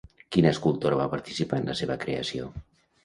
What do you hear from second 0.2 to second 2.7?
Quina escultora va participar en la seva creació?